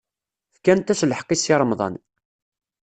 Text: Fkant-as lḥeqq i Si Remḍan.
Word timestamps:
Fkant-as 0.55 1.01
lḥeqq 1.09 1.29
i 1.35 1.37
Si 1.37 1.53
Remḍan. 1.59 1.95